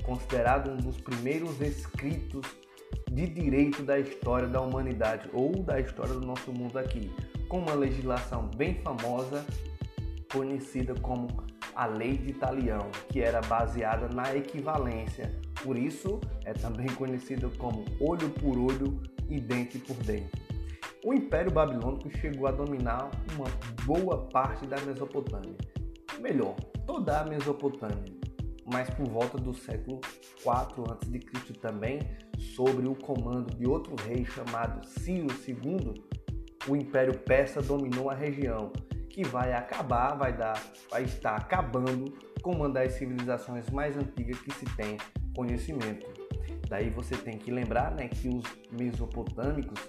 considerado 0.05 0.71
um 0.71 0.77
dos 0.77 1.01
primeiros 1.01 1.61
escritos 1.61 2.47
de 3.11 3.27
direito 3.27 3.83
da 3.83 3.99
história 3.99 4.47
da 4.47 4.61
humanidade 4.61 5.29
ou 5.33 5.63
da 5.63 5.81
história 5.81 6.15
do 6.15 6.25
nosso 6.25 6.53
mundo 6.53 6.79
aqui, 6.79 7.11
com 7.51 7.59
uma 7.59 7.75
legislação 7.75 8.49
bem 8.57 8.77
famosa, 8.77 9.45
conhecida 10.33 10.95
como 10.95 11.27
a 11.75 11.85
Lei 11.85 12.17
de 12.17 12.31
Italião, 12.31 12.89
que 13.09 13.21
era 13.21 13.41
baseada 13.43 14.09
na 14.09 14.35
equivalência. 14.35 15.35
Por 15.63 15.77
isso, 15.77 16.21
é 16.45 16.53
também 16.53 16.87
conhecido 16.95 17.51
como 17.59 17.85
olho 18.01 18.31
por 18.31 18.57
olho 18.57 19.03
e 19.29 19.41
dente 19.41 19.79
por 19.81 19.97
dente. 19.97 20.31
O 21.05 21.13
Império 21.13 21.51
Babilônico 21.51 22.09
chegou 22.19 22.47
a 22.47 22.53
dominar 22.53 23.11
uma 23.35 23.49
boa 23.85 24.29
parte 24.29 24.67
da 24.67 24.81
Mesopotâmia. 24.83 25.57
Melhor, 26.21 26.55
toda 26.87 27.21
a 27.21 27.25
Mesopotâmia, 27.25 28.15
mas 28.73 28.89
por 28.91 29.09
volta 29.09 29.39
do 29.39 29.53
século 29.53 30.01
4 30.45 30.85
a.C. 30.93 31.55
também, 31.55 32.01
sobre 32.39 32.87
o 32.87 32.95
comando 32.95 33.57
de 33.57 33.67
outro 33.67 33.97
rei 34.07 34.25
chamado 34.25 34.87
Ciro 34.87 35.29
II, 35.47 36.10
o 36.69 36.77
Império 36.77 37.19
Persa 37.19 37.63
dominou 37.63 38.11
a 38.11 38.15
região, 38.15 38.73
que 39.09 39.25
vai 39.25 39.53
acabar, 39.53 40.15
vai 40.17 40.37
dar, 40.37 40.63
vai 40.91 41.05
estar 41.05 41.37
acabando 41.37 42.13
com 42.43 42.53
uma 42.53 42.69
das 42.69 42.93
civilizações 42.93 43.69
mais 43.71 43.97
antigas 43.97 44.41
que 44.41 44.53
se 44.55 44.65
tem 44.77 44.97
conhecimento. 45.35 46.07
Daí 46.69 46.91
você 46.91 47.17
tem 47.17 47.37
que 47.37 47.51
lembrar, 47.51 47.91
né, 47.93 48.09
que 48.09 48.29
os 48.29 48.45
mesopotâmicos, 48.71 49.81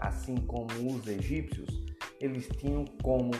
assim 0.00 0.36
como 0.36 0.66
os 0.96 1.06
egípcios, 1.06 1.84
eles 2.20 2.48
tinham 2.56 2.84
como 3.02 3.32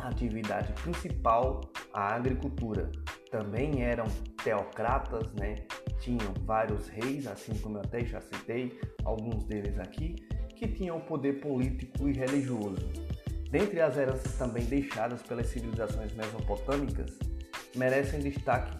atividade 0.00 0.72
principal 0.82 1.60
a 1.92 2.14
agricultura. 2.14 2.90
Também 3.30 3.82
eram 3.82 4.04
teocratas, 4.44 5.32
né? 5.34 5.64
Tinham 6.00 6.34
vários 6.44 6.88
reis, 6.88 7.26
assim 7.26 7.54
como 7.58 7.78
eu 7.78 7.82
até 7.82 8.04
já 8.04 8.20
citei 8.20 8.78
alguns 9.04 9.44
deles 9.44 9.78
aqui, 9.78 10.16
que 10.62 10.68
tinham 10.68 11.00
poder 11.00 11.40
político 11.40 12.08
e 12.08 12.12
religioso. 12.12 12.88
Dentre 13.50 13.80
as 13.80 13.96
heranças 13.96 14.32
também 14.38 14.64
deixadas 14.64 15.20
pelas 15.20 15.48
civilizações 15.48 16.14
mesopotâmicas, 16.14 17.18
merecem 17.74 18.20
destaque, 18.20 18.78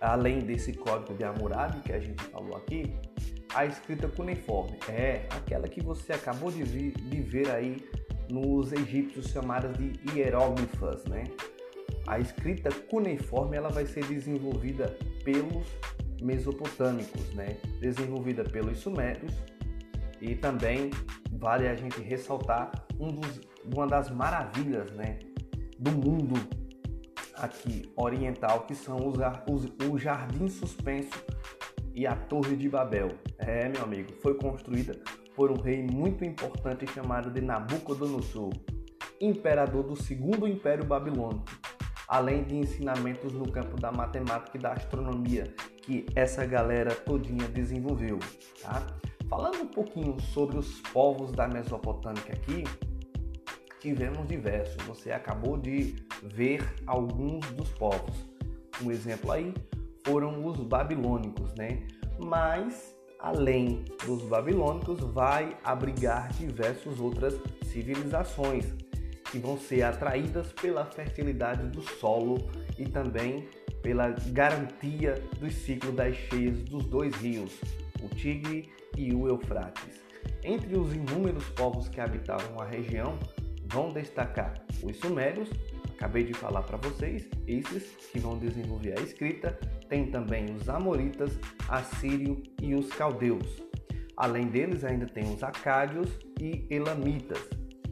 além 0.00 0.38
desse 0.38 0.72
código 0.72 1.14
de 1.14 1.24
Hammurabi 1.24 1.80
que 1.80 1.92
a 1.92 1.98
gente 1.98 2.22
falou 2.24 2.56
aqui, 2.56 2.94
a 3.52 3.66
escrita 3.66 4.06
cuneiforme. 4.08 4.78
É 4.88 5.26
aquela 5.30 5.66
que 5.66 5.82
você 5.82 6.12
acabou 6.12 6.52
de, 6.52 6.92
de 6.92 7.20
ver 7.20 7.50
aí 7.50 7.84
nos 8.30 8.72
egípcios 8.72 9.26
chamadas 9.26 9.76
de 9.76 9.92
hieróglifas, 10.12 11.04
né? 11.06 11.24
A 12.06 12.20
escrita 12.20 12.70
cuneiforme 12.70 13.56
ela 13.56 13.70
vai 13.70 13.86
ser 13.86 14.04
desenvolvida 14.06 14.96
pelos 15.24 15.66
mesopotâmicos, 16.22 17.34
né? 17.34 17.56
Desenvolvida 17.80 18.44
pelos 18.44 18.78
sumérios 18.78 19.34
e 20.24 20.34
também 20.34 20.90
vale 21.32 21.68
a 21.68 21.74
gente 21.74 22.00
ressaltar 22.00 22.72
um 22.98 23.08
dos, 23.08 23.40
uma 23.62 23.86
das 23.86 24.10
maravilhas 24.10 24.90
né, 24.92 25.18
do 25.78 25.92
mundo 25.92 26.34
aqui 27.34 27.92
oriental, 27.94 28.60
que 28.60 28.74
são 28.74 28.96
os, 29.06 29.18
os, 29.50 29.70
o 29.86 29.98
Jardim 29.98 30.48
Suspenso 30.48 31.22
e 31.92 32.06
a 32.06 32.16
Torre 32.16 32.56
de 32.56 32.68
Babel. 32.70 33.08
É, 33.38 33.68
meu 33.68 33.82
amigo, 33.82 34.12
foi 34.22 34.34
construída 34.34 34.98
por 35.36 35.50
um 35.50 35.60
rei 35.60 35.82
muito 35.82 36.24
importante 36.24 36.86
chamado 36.86 37.30
de 37.30 37.42
Nabucodonosor, 37.42 38.52
imperador 39.20 39.82
do 39.82 39.96
segundo 39.96 40.48
império 40.48 40.84
babilônico, 40.84 41.44
além 42.08 42.44
de 42.44 42.56
ensinamentos 42.56 43.32
no 43.32 43.50
campo 43.50 43.78
da 43.78 43.92
matemática 43.92 44.56
e 44.56 44.60
da 44.60 44.72
astronomia 44.72 45.52
que 45.82 46.06
essa 46.14 46.46
galera 46.46 46.94
todinha 46.94 47.46
desenvolveu, 47.48 48.18
tá? 48.62 48.86
Falando 49.28 49.62
um 49.62 49.66
pouquinho 49.66 50.20
sobre 50.20 50.58
os 50.58 50.80
povos 50.92 51.32
da 51.32 51.48
Mesopotâmia 51.48 52.22
aqui, 52.28 52.64
tivemos 53.80 54.26
diversos. 54.26 54.76
Você 54.84 55.12
acabou 55.12 55.56
de 55.56 55.96
ver 56.22 56.62
alguns 56.86 57.44
dos 57.52 57.68
povos. 57.70 58.16
Um 58.82 58.90
exemplo 58.90 59.32
aí 59.32 59.52
foram 60.04 60.44
os 60.44 60.58
babilônicos, 60.60 61.54
né? 61.54 61.86
Mas 62.18 62.94
além 63.18 63.84
dos 64.04 64.22
babilônicos, 64.24 65.00
vai 65.00 65.56
abrigar 65.64 66.30
diversas 66.34 67.00
outras 67.00 67.34
civilizações 67.64 68.66
que 69.30 69.38
vão 69.38 69.58
ser 69.58 69.82
atraídas 69.82 70.52
pela 70.52 70.84
fertilidade 70.84 71.66
do 71.68 71.80
solo 71.80 72.38
e 72.78 72.84
também 72.84 73.48
pela 73.82 74.10
garantia 74.30 75.14
do 75.40 75.50
ciclo 75.50 75.90
das 75.90 76.14
cheias 76.14 76.62
dos 76.64 76.84
dois 76.86 77.14
rios, 77.16 77.52
o 78.04 78.08
Tigre 78.08 78.70
e 78.96 79.14
o 79.14 79.28
Eufrates. 79.28 80.02
Entre 80.42 80.76
os 80.76 80.94
inúmeros 80.94 81.48
povos 81.50 81.88
que 81.88 82.00
habitavam 82.00 82.60
a 82.60 82.64
região, 82.64 83.18
vão 83.66 83.92
destacar 83.92 84.54
os 84.82 84.96
Sumérios, 84.96 85.48
acabei 85.94 86.24
de 86.24 86.34
falar 86.34 86.62
para 86.62 86.76
vocês, 86.76 87.28
esses 87.46 87.84
que 88.12 88.18
vão 88.18 88.38
desenvolver 88.38 88.98
a 88.98 89.02
escrita, 89.02 89.58
tem 89.88 90.10
também 90.10 90.46
os 90.54 90.68
Amoritas, 90.68 91.38
Assírio 91.68 92.42
e 92.60 92.74
os 92.74 92.88
Caldeus. 92.88 93.62
Além 94.16 94.46
deles, 94.46 94.84
ainda 94.84 95.06
tem 95.06 95.32
os 95.32 95.42
Acádios 95.42 96.08
e 96.40 96.66
Elamitas. 96.70 97.48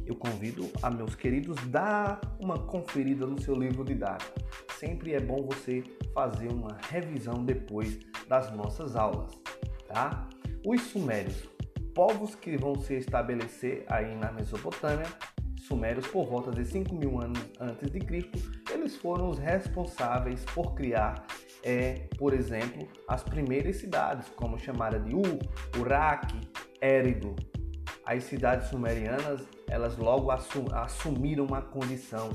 Eu 0.07 0.17
convido 0.17 0.69
a 0.83 0.91
meus 0.91 1.15
queridos 1.15 1.57
dar 1.69 2.21
uma 2.41 2.59
conferida 2.59 3.27
no 3.27 3.41
seu 3.41 3.55
livro 3.55 3.85
didático. 3.85 4.33
Sempre 4.79 5.15
é 5.15 5.21
bom 5.21 5.47
você 5.47 5.83
fazer 6.13 6.49
uma 6.49 6.77
revisão 6.91 7.45
depois 7.45 7.99
das 8.29 8.53
nossas 8.53 8.97
aulas, 8.97 9.42
tá? 9.93 10.29
Os 10.65 10.81
sumérios, 10.83 11.49
povos 11.95 12.35
que 12.35 12.57
vão 12.57 12.75
se 12.81 12.95
estabelecer 12.95 13.85
aí 13.89 14.15
na 14.15 14.33
Mesopotâmia, 14.33 15.07
sumérios 15.61 16.07
por 16.07 16.27
volta 16.27 16.51
de 16.51 16.65
5 16.65 16.95
mil 16.95 17.21
anos 17.21 17.39
antes 17.61 17.91
de 17.91 18.01
Cristo, 18.01 18.39
eles 18.71 18.97
foram 18.97 19.29
os 19.29 19.39
responsáveis 19.39 20.45
por 20.47 20.75
criar, 20.75 21.27
é, 21.63 22.09
por 22.19 22.33
exemplo, 22.33 22.89
as 23.09 23.23
primeiras 23.23 23.77
cidades, 23.77 24.29
como 24.31 24.59
chamada 24.59 24.99
de 24.99 25.15
Ur, 25.15 25.39
Uruk, 25.79 26.51
Érido. 26.81 27.37
As 28.05 28.25
cidades 28.25 28.69
sumerianas, 28.69 29.47
elas 29.69 29.97
logo 29.97 30.31
assumiram 30.31 31.45
uma 31.45 31.63
condição 31.63 32.31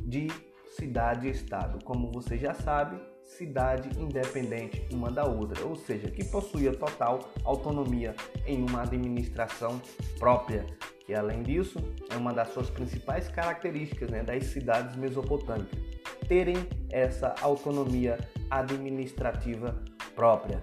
de 0.00 0.28
cidade-estado. 0.76 1.84
Como 1.84 2.12
você 2.12 2.38
já 2.38 2.54
sabe, 2.54 3.00
cidade 3.28 3.90
independente 4.00 4.88
uma 4.92 5.10
da 5.10 5.24
outra, 5.24 5.64
ou 5.64 5.76
seja, 5.76 6.10
que 6.10 6.24
possuía 6.24 6.72
total 6.74 7.30
autonomia 7.44 8.14
em 8.46 8.62
uma 8.62 8.82
administração 8.82 9.80
própria, 10.18 10.64
que 11.04 11.14
além 11.14 11.42
disso 11.42 11.78
é 12.10 12.16
uma 12.16 12.32
das 12.32 12.48
suas 12.48 12.70
principais 12.70 13.28
características 13.28 14.10
né, 14.10 14.22
das 14.22 14.44
cidades 14.46 14.96
mesopotâmicas, 14.96 15.78
terem 16.26 16.56
essa 16.90 17.34
autonomia 17.42 18.18
administrativa 18.50 19.78
própria. 20.14 20.62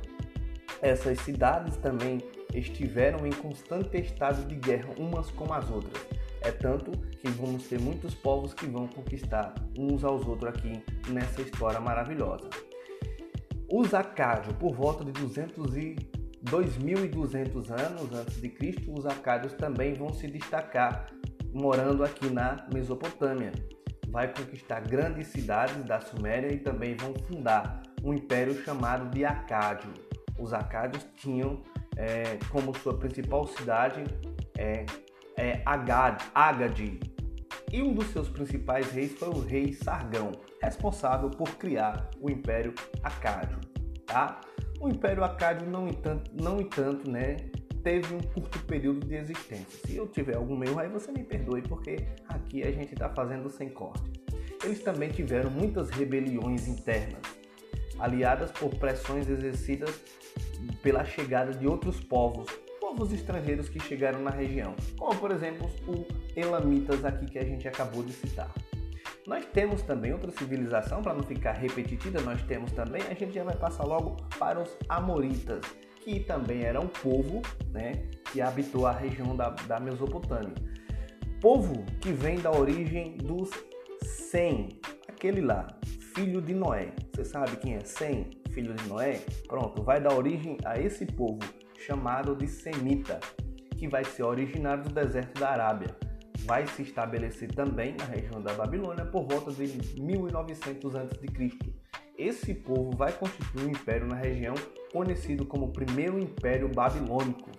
Essas 0.81 1.19
cidades 1.21 1.77
também 1.77 2.19
estiveram 2.53 3.25
em 3.25 3.31
constante 3.31 3.97
estado 3.97 4.45
de 4.47 4.55
guerra 4.55 4.89
umas 4.97 5.29
com 5.31 5.53
as 5.53 5.69
outras. 5.69 6.14
É 6.45 6.51
tanto 6.51 6.91
que 6.91 7.27
vamos 7.29 7.67
ter 7.67 7.81
muitos 7.81 8.13
povos 8.13 8.53
que 8.53 8.67
vão 8.67 8.87
conquistar 8.87 9.55
uns 9.77 10.03
aos 10.03 10.25
outros 10.27 10.53
aqui 10.55 10.83
nessa 11.09 11.41
história 11.41 11.79
maravilhosa. 11.79 12.47
Os 13.71 13.95
acádios, 13.95 14.55
por 14.57 14.75
volta 14.75 15.03
de 15.03 15.11
200 15.11 15.75
e 15.75 15.95
2200 16.43 17.71
anos 17.71 18.13
antes 18.13 18.39
de 18.39 18.49
Cristo, 18.49 18.93
os 18.93 19.07
acádios 19.07 19.53
também 19.53 19.95
vão 19.95 20.13
se 20.13 20.27
destacar 20.27 21.07
morando 21.51 22.03
aqui 22.03 22.29
na 22.29 22.67
Mesopotâmia. 22.71 23.51
Vai 24.09 24.31
conquistar 24.31 24.81
grandes 24.81 25.27
cidades 25.29 25.83
da 25.83 25.99
Suméria 25.99 26.53
e 26.53 26.59
também 26.59 26.95
vão 26.95 27.15
fundar 27.27 27.81
um 28.03 28.13
império 28.13 28.53
chamado 28.63 29.09
de 29.09 29.25
Acádio. 29.25 29.91
Os 30.37 30.53
acádios 30.53 31.07
tinham 31.15 31.63
é, 31.97 32.37
como 32.51 32.77
sua 32.77 32.97
principal 32.99 33.47
cidade 33.47 34.03
é, 34.57 34.85
é 35.37 35.61
Agad, 35.65 36.23
Agadi. 36.33 36.99
E 37.71 37.81
um 37.81 37.93
dos 37.93 38.07
seus 38.07 38.29
principais 38.29 38.91
reis 38.91 39.13
foi 39.13 39.29
o 39.29 39.39
rei 39.39 39.73
Sargão, 39.73 40.31
responsável 40.61 41.29
por 41.29 41.55
criar 41.57 42.09
o 42.19 42.29
Império 42.29 42.73
Acádio. 43.03 43.59
Tá? 44.05 44.39
O 44.79 44.87
Império 44.87 45.23
Acádio, 45.23 45.69
não 45.69 45.87
entanto, 45.87 46.31
não 46.33 46.61
entanto 46.61 47.09
né, 47.09 47.37
teve 47.83 48.13
um 48.13 48.19
curto 48.19 48.59
período 48.65 49.05
de 49.05 49.15
existência. 49.15 49.79
Se 49.85 49.95
eu 49.95 50.07
tiver 50.07 50.35
algum 50.35 50.63
erro 50.63 50.79
aí, 50.79 50.89
você 50.89 51.11
me 51.11 51.23
perdoe, 51.23 51.61
porque 51.63 52.07
aqui 52.27 52.63
a 52.63 52.71
gente 52.71 52.93
está 52.93 53.09
fazendo 53.09 53.49
sem 53.49 53.69
corte. 53.69 54.11
Eles 54.63 54.81
também 54.81 55.09
tiveram 55.09 55.49
muitas 55.51 55.89
rebeliões 55.89 56.67
internas, 56.67 57.21
aliadas 57.99 58.51
por 58.51 58.73
pressões 58.75 59.29
exercidas 59.29 60.01
pela 60.81 61.03
chegada 61.03 61.51
de 61.51 61.67
outros 61.67 61.99
povos 61.99 62.47
povos 62.95 63.11
estrangeiros 63.11 63.67
que 63.67 63.77
chegaram 63.77 64.21
na 64.21 64.31
região, 64.31 64.73
como 64.97 65.13
por 65.19 65.29
exemplo 65.31 65.69
os 65.85 66.05
Elamitas 66.35 67.03
aqui 67.03 67.25
que 67.25 67.37
a 67.37 67.43
gente 67.43 67.67
acabou 67.67 68.01
de 68.01 68.13
citar. 68.13 68.49
Nós 69.27 69.45
temos 69.45 69.81
também 69.81 70.13
outra 70.13 70.31
civilização, 70.31 71.01
para 71.01 71.13
não 71.13 71.23
ficar 71.23 71.53
repetitiva, 71.53 72.21
nós 72.21 72.41
temos 72.43 72.71
também, 72.71 73.01
a 73.01 73.13
gente 73.13 73.33
já 73.33 73.43
vai 73.43 73.55
passar 73.55 73.83
logo 73.83 74.15
para 74.39 74.61
os 74.61 74.77
Amoritas, 74.87 75.61
que 75.97 76.21
também 76.21 76.63
era 76.63 76.79
um 76.79 76.87
povo 76.87 77.41
né, 77.71 78.03
que 78.31 78.39
habitou 78.39 78.87
a 78.87 78.93
região 78.93 79.35
da, 79.35 79.49
da 79.49 79.79
Mesopotâmia. 79.79 80.55
Povo 81.41 81.83
que 81.99 82.13
vem 82.13 82.39
da 82.39 82.51
origem 82.51 83.17
dos 83.17 83.49
Sem, 84.03 84.69
aquele 85.07 85.41
lá, 85.41 85.67
filho 86.15 86.41
de 86.41 86.53
Noé. 86.53 86.93
Você 87.13 87.25
sabe 87.25 87.57
quem 87.57 87.75
é 87.75 87.83
Sem, 87.83 88.29
filho 88.51 88.73
de 88.73 88.87
Noé? 88.87 89.21
Pronto, 89.47 89.83
vai 89.83 89.99
dar 89.99 90.13
origem 90.13 90.57
a 90.63 90.79
esse 90.79 91.05
povo 91.05 91.39
chamado 91.85 92.35
de 92.35 92.47
Semita, 92.47 93.19
que 93.77 93.87
vai 93.87 94.03
ser 94.03 94.23
originário 94.23 94.83
do 94.83 94.93
deserto 94.93 95.39
da 95.39 95.49
Arábia. 95.49 95.95
Vai 96.45 96.65
se 96.67 96.81
estabelecer 96.81 97.53
também 97.53 97.95
na 97.97 98.05
região 98.05 98.41
da 98.41 98.53
Babilônia 98.53 99.05
por 99.05 99.25
volta 99.27 99.51
de 99.51 100.01
1900 100.01 100.95
a.C. 100.95 101.51
Esse 102.17 102.53
povo 102.53 102.91
vai 102.95 103.11
constituir 103.11 103.65
um 103.65 103.71
império 103.71 104.07
na 104.07 104.15
região 104.15 104.55
conhecido 104.91 105.45
como 105.45 105.71
Primeiro 105.71 106.19
Império 106.19 106.69
Babilônico. 106.69 107.49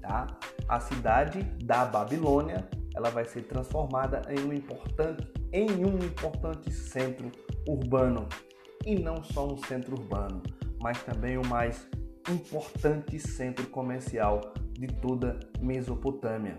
Tá? 0.00 0.26
A 0.68 0.80
cidade 0.80 1.42
da 1.64 1.84
Babilônia 1.84 2.68
ela 2.94 3.10
vai 3.10 3.24
ser 3.24 3.42
transformada 3.42 4.22
em 4.30 4.40
um 4.40 4.52
importante, 4.52 5.28
em 5.52 5.84
um 5.84 5.98
importante 5.98 6.72
centro 6.72 7.30
urbano 7.68 8.26
e 8.86 8.94
não 8.94 9.22
só 9.22 9.46
um 9.46 9.58
centro 9.58 9.94
urbano, 10.00 10.42
mas 10.80 11.02
também 11.02 11.36
o 11.36 11.46
mais 11.46 11.86
importante 12.28 13.18
centro 13.18 13.66
comercial 13.68 14.40
de 14.72 14.86
toda 14.86 15.38
Mesopotâmia. 15.60 16.58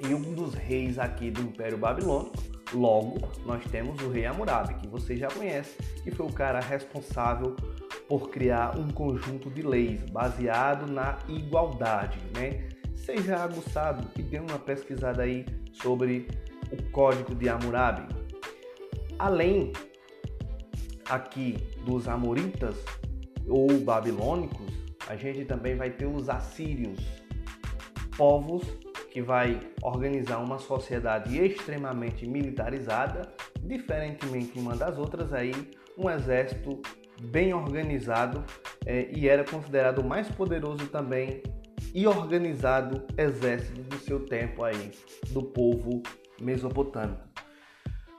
E 0.00 0.14
um 0.14 0.34
dos 0.34 0.54
reis 0.54 0.98
aqui 0.98 1.30
do 1.30 1.40
Império 1.40 1.76
Babilônico, 1.76 2.36
logo, 2.72 3.18
nós 3.44 3.64
temos 3.64 4.00
o 4.02 4.10
rei 4.10 4.26
Hammurabi, 4.26 4.74
que 4.74 4.86
você 4.86 5.16
já 5.16 5.28
conhece, 5.28 5.76
que 6.02 6.10
foi 6.10 6.26
o 6.26 6.32
cara 6.32 6.60
responsável 6.60 7.56
por 8.08 8.30
criar 8.30 8.78
um 8.78 8.88
conjunto 8.88 9.50
de 9.50 9.62
leis 9.62 10.02
baseado 10.10 10.90
na 10.90 11.18
igualdade, 11.28 12.18
né? 12.34 12.68
Seja 12.94 13.38
aguçado 13.38 14.06
e 14.16 14.22
dê 14.22 14.38
uma 14.38 14.58
pesquisada 14.58 15.22
aí 15.22 15.44
sobre 15.72 16.28
o 16.70 16.90
Código 16.90 17.34
de 17.34 17.48
Hammurabi. 17.48 18.06
Além 19.18 19.72
aqui 21.08 21.56
dos 21.84 22.06
Amoritas, 22.06 22.76
ou 23.48 23.68
babilônicos, 23.80 24.66
a 25.08 25.16
gente 25.16 25.44
também 25.44 25.76
vai 25.76 25.90
ter 25.90 26.06
os 26.06 26.28
assírios, 26.28 26.98
povos 28.16 28.62
que 29.10 29.22
vai 29.22 29.58
organizar 29.82 30.38
uma 30.38 30.58
sociedade 30.58 31.38
extremamente 31.38 32.26
militarizada, 32.26 33.32
diferentemente 33.60 34.58
uma 34.58 34.76
das 34.76 34.98
outras 34.98 35.32
aí, 35.32 35.52
um 35.96 36.10
exército 36.10 36.80
bem 37.20 37.52
organizado 37.52 38.44
é, 38.86 39.10
e 39.12 39.28
era 39.28 39.44
considerado 39.44 40.00
o 40.00 40.04
mais 40.04 40.28
poderoso 40.28 40.86
também 40.86 41.42
e 41.94 42.06
organizado 42.06 43.04
exército 43.16 43.82
do 43.82 43.98
seu 43.98 44.24
tempo 44.26 44.62
aí, 44.62 44.92
do 45.30 45.42
povo 45.42 46.02
mesopotâmico. 46.40 47.26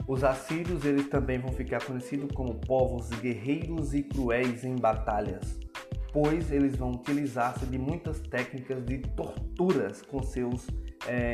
Os 0.10 0.24
assírios 0.24 0.84
eles 0.86 1.08
também 1.08 1.38
vão 1.38 1.54
ficar 1.54 1.86
conhecidos 1.86 2.32
como 2.32 2.56
povos 2.56 3.10
guerreiros 3.22 3.93
e 3.93 4.02
cruéis 4.02 4.63
em 4.63 4.76
batalhas, 4.76 5.60
pois 6.12 6.52
eles 6.52 6.76
vão 6.76 6.93
utilizar-se 6.93 7.63
de 7.67 7.78
muitas 7.78 8.19
técnicas 8.19 8.84
de 8.84 8.98
torturas 8.98 10.02
com 10.02 10.24
seus, 10.24 10.65
é, 11.08 11.34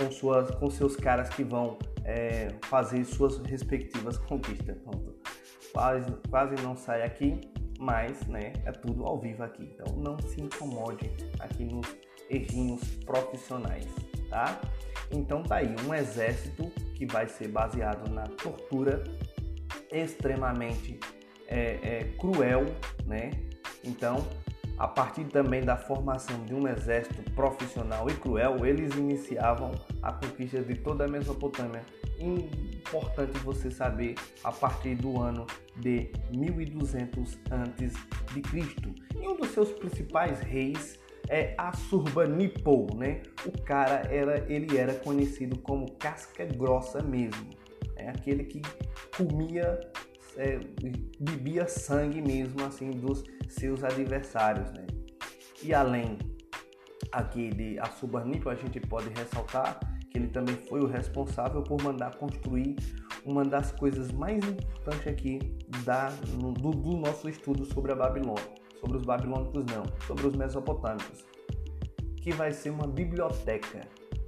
com 0.00 0.10
suas, 0.10 0.50
com 0.52 0.70
seus 0.70 0.96
caras 0.96 1.28
que 1.28 1.44
vão 1.44 1.78
é, 2.02 2.48
fazer 2.62 3.04
suas 3.04 3.36
respectivas 3.40 4.16
conquistas. 4.16 4.78
Pronto. 4.78 5.14
Quase, 5.70 6.10
quase 6.30 6.54
não 6.62 6.74
sai 6.74 7.02
aqui, 7.02 7.38
mas 7.78 8.26
né, 8.26 8.54
é 8.64 8.72
tudo 8.72 9.04
ao 9.04 9.20
vivo 9.20 9.42
aqui. 9.42 9.70
Então 9.74 9.94
não 9.98 10.18
se 10.20 10.40
incomode 10.40 11.10
aqui 11.40 11.66
nos 11.66 11.94
errinhos 12.30 12.80
profissionais, 13.04 13.86
tá? 14.30 14.58
Então 15.10 15.42
tá 15.42 15.56
aí, 15.56 15.74
um 15.86 15.94
exército 15.94 16.70
que 16.94 17.06
vai 17.06 17.28
ser 17.28 17.48
baseado 17.48 18.10
na 18.10 18.24
tortura 18.24 19.04
extremamente 19.90 20.98
é, 21.46 21.78
é, 21.82 22.04
cruel, 22.18 22.64
né? 23.06 23.30
Então, 23.84 24.26
a 24.78 24.86
partir 24.86 25.24
também 25.24 25.62
da 25.62 25.76
formação 25.76 26.44
de 26.44 26.54
um 26.54 26.68
exército 26.68 27.22
profissional 27.32 28.08
e 28.10 28.14
cruel, 28.14 28.66
eles 28.66 28.94
iniciavam 28.94 29.72
a 30.02 30.12
conquista 30.12 30.62
de 30.62 30.74
toda 30.74 31.04
a 31.04 31.08
Mesopotâmia. 31.08 31.82
Importante 32.18 33.38
você 33.38 33.70
saber 33.70 34.16
a 34.44 34.52
partir 34.52 34.94
do 34.96 35.20
ano 35.20 35.46
de 35.76 36.10
1200 36.30 37.38
antes 37.50 37.94
de 38.34 38.40
Cristo. 38.42 38.94
E 39.14 39.26
um 39.26 39.36
dos 39.36 39.50
seus 39.50 39.72
principais 39.72 40.40
reis 40.40 40.98
é 41.28 41.54
Assurbanipal, 41.58 42.86
né? 42.96 43.22
O 43.44 43.62
cara 43.62 44.06
era, 44.10 44.44
ele 44.52 44.76
era 44.76 44.94
conhecido 44.94 45.58
como 45.58 45.90
casca 45.92 46.44
grossa 46.44 47.02
mesmo, 47.02 47.50
é 47.96 48.08
aquele 48.08 48.44
que 48.44 48.62
comia, 49.16 49.80
é, 50.36 50.58
bebia 51.18 51.66
sangue 51.66 52.20
mesmo 52.20 52.64
assim 52.64 52.90
dos 52.90 53.24
seus 53.48 53.82
adversários, 53.82 54.70
né? 54.72 54.86
E 55.62 55.72
além 55.72 56.18
aqui 57.12 57.50
de 57.50 57.78
Assurbanipal, 57.78 58.52
a 58.52 58.56
gente 58.56 58.80
pode 58.80 59.08
ressaltar 59.08 59.80
que 60.10 60.18
ele 60.18 60.28
também 60.28 60.56
foi 60.68 60.80
o 60.80 60.86
responsável 60.86 61.62
por 61.62 61.82
mandar 61.82 62.16
construir 62.16 62.76
uma 63.24 63.44
das 63.44 63.72
coisas 63.72 64.12
mais 64.12 64.44
importantes 64.44 65.06
aqui 65.06 65.38
da, 65.84 66.10
do, 66.10 66.52
do 66.52 66.96
nosso 66.96 67.28
estudo 67.28 67.64
sobre 67.64 67.92
a 67.92 67.96
Babilônia 67.96 68.65
sobre 68.86 68.98
os 68.98 69.04
babilônicos 69.04 69.64
não, 69.66 69.82
sobre 70.06 70.28
os 70.28 70.36
mesopotâmicos, 70.36 71.24
que 72.18 72.32
vai 72.32 72.52
ser 72.52 72.70
uma 72.70 72.86
biblioteca. 72.86 73.80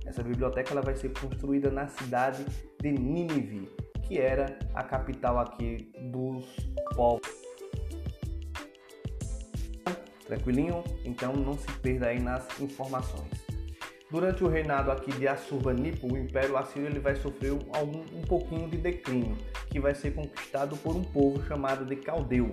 Essa 0.04 0.22
biblioteca 0.22 0.72
ela 0.72 0.82
vai 0.82 0.96
ser 0.96 1.10
construída 1.18 1.70
na 1.70 1.86
cidade 1.86 2.44
de 2.80 2.90
Nínive, 2.90 3.68
que 4.02 4.18
era 4.18 4.58
a 4.74 4.82
capital 4.82 5.38
aqui 5.38 5.92
dos 6.10 6.44
povos. 6.96 7.28
Tranquilinho? 10.26 10.82
Então 11.04 11.34
não 11.34 11.56
se 11.56 11.70
perda 11.78 12.08
aí 12.08 12.20
nas 12.20 12.60
informações. 12.60 13.30
Durante 14.10 14.42
o 14.42 14.48
reinado 14.48 14.90
aqui 14.90 15.12
de 15.12 15.28
Assurbanipal, 15.28 16.10
o 16.10 16.16
Império 16.16 16.56
Assírio 16.56 16.88
ele 16.88 16.98
vai 16.98 17.14
sofrer 17.14 17.52
um, 17.52 18.18
um 18.18 18.22
pouquinho 18.22 18.68
de 18.68 18.78
declínio, 18.78 19.36
que 19.70 19.78
vai 19.78 19.94
ser 19.94 20.14
conquistado 20.14 20.76
por 20.78 20.96
um 20.96 21.04
povo 21.04 21.44
chamado 21.46 21.84
de 21.84 21.96
Caldeu, 21.96 22.50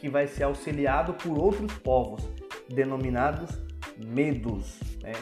que 0.00 0.08
vai 0.08 0.26
ser 0.26 0.44
auxiliado 0.44 1.14
por 1.14 1.38
outros 1.38 1.72
povos, 1.78 2.22
denominados 2.68 3.66
Medos, 3.98 4.78
né? 5.02 5.12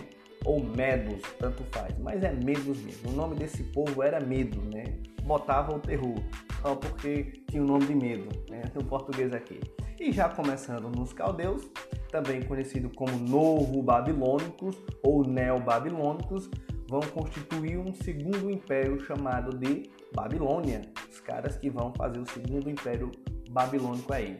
ou 0.44 0.62
Medos, 0.62 1.22
tanto 1.38 1.62
faz, 1.70 1.96
mas 1.98 2.22
é 2.22 2.32
Medos 2.32 2.82
mesmo. 2.82 3.10
O 3.10 3.12
nome 3.12 3.36
desse 3.36 3.62
povo 3.62 4.02
era 4.02 4.20
Medo, 4.20 4.60
né? 4.62 4.84
Botava 5.22 5.74
o 5.74 5.78
terror, 5.78 6.16
só 6.60 6.74
porque 6.74 7.32
tinha 7.48 7.62
o 7.62 7.66
nome 7.66 7.86
de 7.86 7.94
medo, 7.94 8.28
né? 8.50 8.62
no 8.74 8.84
português 8.84 9.32
aqui. 9.32 9.58
E 9.98 10.12
já 10.12 10.28
começando 10.28 10.90
nos 10.90 11.14
caldeus, 11.14 11.70
também 12.10 12.42
conhecido 12.42 12.90
como 12.90 13.16
Novo 13.16 13.82
Babilônicos 13.82 14.76
ou 15.02 15.26
Neo-Babilônicos, 15.26 16.50
vão 16.88 17.00
constituir 17.00 17.78
um 17.78 17.94
segundo 17.94 18.50
império 18.50 19.00
chamado 19.06 19.56
de 19.56 19.88
Babilônia. 20.14 20.82
Os 21.10 21.20
caras 21.20 21.56
que 21.56 21.70
vão 21.70 21.92
fazer 21.94 22.18
o 22.18 22.26
segundo 22.26 22.68
império 22.68 23.10
babilônico 23.50 24.12
aí 24.12 24.38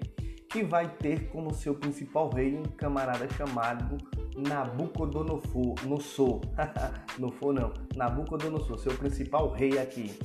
que 0.54 0.62
vai 0.62 0.88
ter 0.88 1.30
como 1.30 1.52
seu 1.52 1.74
principal 1.74 2.30
rei 2.30 2.54
um 2.54 2.62
camarada 2.62 3.28
chamado 3.30 3.98
Nabucodonosor, 4.36 5.74
Nofor 5.84 6.42
não, 7.52 7.72
Nabucodonosor, 7.96 8.78
seu 8.78 8.94
principal 8.94 9.50
rei 9.50 9.80
aqui, 9.80 10.16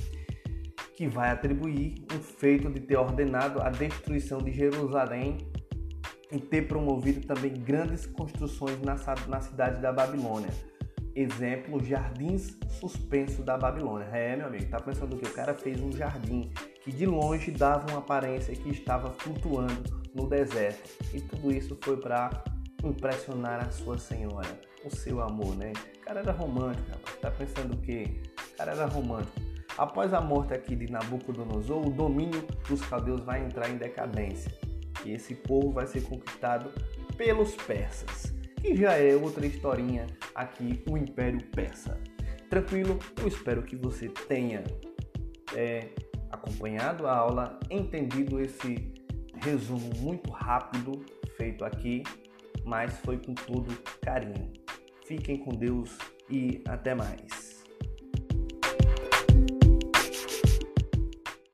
que 0.96 1.08
vai 1.08 1.32
atribuir 1.32 2.06
um 2.14 2.20
feito 2.20 2.70
de 2.70 2.80
ter 2.80 2.96
ordenado 2.96 3.60
a 3.60 3.72
destruição 3.72 4.38
de 4.38 4.52
Jerusalém 4.52 5.38
e 6.32 6.40
ter 6.40 6.68
promovido 6.68 7.26
também 7.26 7.52
grandes 7.52 8.06
construções 8.06 8.80
na 8.82 9.42
cidade 9.42 9.82
da 9.82 9.92
Babilônia. 9.92 10.52
Exemplo, 11.16 11.84
jardins 11.84 12.58
suspensos 12.80 13.44
da 13.44 13.58
Babilônia. 13.58 14.06
É, 14.12 14.36
meu 14.36 14.48
amigo, 14.48 14.70
tá 14.70 14.80
pensando 14.80 15.18
que 15.18 15.26
o 15.26 15.34
cara 15.34 15.54
fez 15.54 15.82
um 15.82 15.92
jardim 15.92 16.52
que 16.82 16.92
de 16.92 17.06
longe 17.06 17.52
dava 17.52 17.90
uma 17.90 18.00
aparência 18.00 18.56
que 18.56 18.70
estava 18.70 19.12
flutuando 19.12 20.00
no 20.14 20.28
deserto. 20.28 20.90
E 21.14 21.22
tudo 21.22 21.52
isso 21.52 21.78
foi 21.82 21.98
para 21.98 22.30
impressionar 22.84 23.66
a 23.66 23.72
sua 23.72 23.98
senhora, 23.98 24.60
o 24.86 24.96
seu 24.96 25.22
amor, 25.22 25.56
né? 25.56 25.74
O 25.98 26.00
cara 26.06 26.22
era 26.22 26.32
romântico, 26.32 26.90
rapaz. 26.90 27.18
Tá 27.20 27.32
pensando 27.32 27.74
o 27.74 27.78
quê? 27.78 28.22
O 28.54 28.58
cara 28.58 28.72
era 28.72 28.86
romântico. 28.86 29.40
Após 29.78 30.14
a 30.14 30.20
morte 30.20 30.54
aqui 30.54 30.76
de 30.76 30.92
Nabucodonosor, 30.92 31.88
o 31.88 31.90
domínio 31.90 32.46
dos 32.68 32.82
caldeus 32.82 33.22
vai 33.22 33.44
entrar 33.44 33.70
em 33.70 33.78
decadência. 33.78 34.52
E 35.06 35.12
esse 35.12 35.36
povo 35.36 35.72
vai 35.72 35.88
ser 35.88 36.02
conquistado 36.02 36.72
pelos 37.16 37.56
persas, 37.56 38.34
que 38.62 38.76
já 38.76 38.94
é 38.98 39.16
outra 39.16 39.46
historinha 39.46 40.06
aqui, 40.36 40.84
o 40.90 40.98
Império 40.98 41.44
Persa. 41.48 42.00
Tranquilo? 42.50 43.00
Eu 43.20 43.28
espero 43.28 43.64
que 43.64 43.76
você 43.76 44.10
tenha 44.10 44.64
é, 45.56 45.90
acompanhado 46.30 47.08
a 47.08 47.16
aula, 47.16 47.60
entendido 47.70 48.40
esse 48.40 48.94
resumo 49.36 49.90
muito 49.98 50.30
rápido 50.32 51.04
feito 51.38 51.64
aqui, 51.64 52.04
mas 52.66 52.98
foi 53.00 53.18
com 53.18 53.34
todo 53.34 53.74
carinho. 54.02 54.52
Fiquem 55.06 55.38
com 55.38 55.52
Deus 55.52 55.98
e 56.30 56.62
até 56.68 56.94
mais. 56.94 57.49